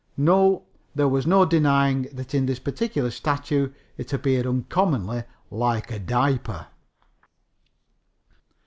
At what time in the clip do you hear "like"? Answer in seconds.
5.51-5.91